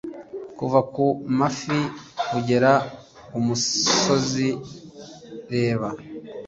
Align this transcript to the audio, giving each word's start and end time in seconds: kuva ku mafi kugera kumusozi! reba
kuva 0.57 0.79
ku 0.93 1.05
mafi 1.37 1.79
kugera 2.29 2.71
kumusozi! 3.29 4.47
reba 5.53 5.89